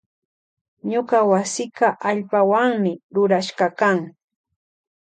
[0.91, 3.99] Ñuka wasika allpawanmi rurashkakan.